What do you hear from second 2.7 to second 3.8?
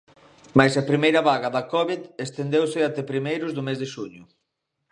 até primeiros do mes